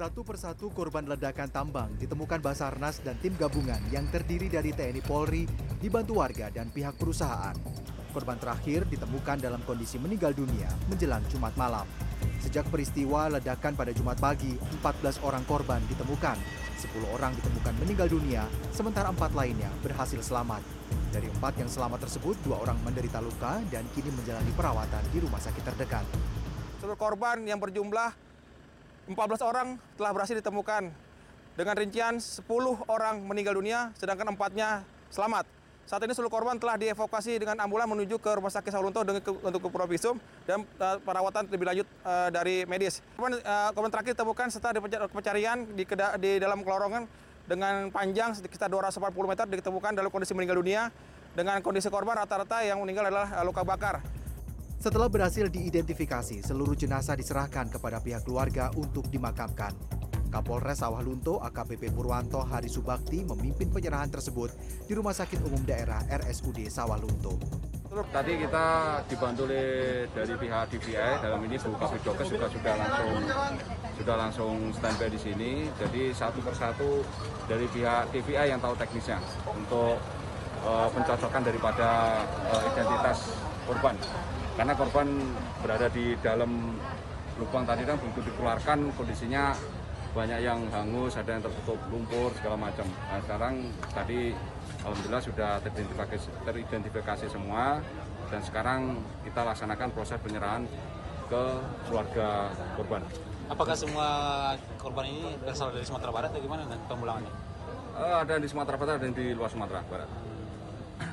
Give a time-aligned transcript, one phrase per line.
[0.00, 5.44] Satu persatu korban ledakan tambang ditemukan Basarnas dan tim gabungan yang terdiri dari TNI Polri
[5.76, 7.52] dibantu warga dan pihak perusahaan.
[8.08, 11.84] Korban terakhir ditemukan dalam kondisi meninggal dunia menjelang Jumat malam.
[12.40, 16.40] Sejak peristiwa ledakan pada Jumat pagi, 14 orang korban ditemukan.
[16.80, 20.64] 10 orang ditemukan meninggal dunia, sementara empat lainnya berhasil selamat.
[21.12, 25.44] Dari empat yang selamat tersebut, dua orang menderita luka dan kini menjalani perawatan di rumah
[25.44, 26.08] sakit terdekat.
[26.80, 28.29] Seluruh korban yang berjumlah
[29.10, 30.94] 14 orang telah berhasil ditemukan.
[31.58, 32.46] Dengan rincian 10
[32.86, 35.44] orang meninggal dunia, sedangkan empatnya selamat.
[35.82, 39.68] Saat ini seluruh korban telah dievakuasi dengan ambulan menuju ke Rumah Sakit ke, untuk ke
[39.74, 43.02] Provisum dan uh, perawatan lebih lanjut uh, dari medis.
[43.18, 44.78] Korban, uh, korban terakhir ditemukan setelah
[45.10, 45.82] pencarian di,
[46.22, 47.10] di dalam kelorongan
[47.50, 50.94] dengan panjang sekitar 240 meter ditemukan dalam kondisi meninggal dunia
[51.34, 53.98] dengan kondisi korban rata-rata yang meninggal adalah luka bakar.
[54.80, 59.76] Setelah berhasil diidentifikasi, seluruh jenazah diserahkan kepada pihak keluarga untuk dimakamkan.
[60.32, 64.48] Kapolres Sawah Lunto AKBP Purwanto Hari Subakti memimpin penyerahan tersebut
[64.88, 67.36] di Rumah Sakit Umum Daerah RSUD Sawah Lunto.
[67.90, 68.66] Tadi kita
[69.04, 73.12] dibantu oleh dari pihak DVI dalam ini Bu Kabit Dokes juga sudah langsung
[74.00, 75.52] sudah langsung standby di sini.
[75.76, 77.04] Jadi satu persatu
[77.44, 80.00] dari pihak DVI yang tahu teknisnya untuk
[80.64, 81.88] uh, pencocokan daripada
[82.50, 83.32] uh, identitas
[83.64, 83.94] korban.
[84.56, 85.08] Karena korban
[85.62, 86.76] berada di dalam
[87.40, 89.56] lubang tadi kan begitu dikeluarkan kondisinya
[90.10, 92.82] banyak yang hangus, ada yang tertutup lumpur segala macam.
[93.08, 93.54] Nah, sekarang
[93.94, 94.34] tadi
[94.82, 97.78] alhamdulillah sudah teridentifikasi, teridentifikasi semua
[98.28, 98.80] dan sekarang
[99.22, 100.66] kita laksanakan proses penyerahan
[101.30, 101.42] ke
[101.86, 103.02] keluarga korban.
[103.50, 104.08] Apakah semua
[104.78, 107.32] korban ini berasal dari Sumatera Barat atau gimana dan pemulangannya?
[107.94, 110.10] Uh, ada di Sumatera Barat dan di luar Sumatera Barat.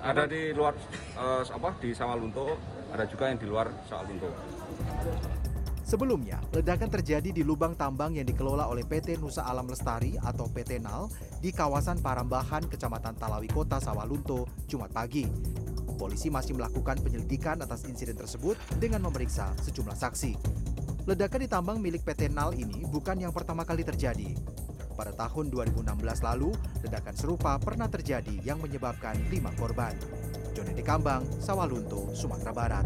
[0.00, 0.72] Ada di luar
[1.20, 2.56] uh, apa di Sawalunto,
[2.88, 4.32] ada juga yang di luar Sawalunto.
[5.84, 10.80] Sebelumnya, ledakan terjadi di lubang tambang yang dikelola oleh PT Nusa Alam Lestari atau PT
[10.80, 11.10] NAL
[11.42, 15.26] di kawasan Parambahan, Kecamatan Talawi Kota, Sawalunto, Jumat pagi.
[16.00, 20.32] Polisi masih melakukan penyelidikan atas insiden tersebut dengan memeriksa sejumlah saksi.
[21.04, 24.32] Ledakan di tambang milik PT NAL ini bukan yang pertama kali terjadi.
[25.00, 26.52] Pada tahun 2016 lalu,
[26.84, 29.96] ledakan serupa pernah terjadi yang menyebabkan lima korban.
[30.52, 32.84] Joni Kambang, Sawalunto, Sumatera Barat.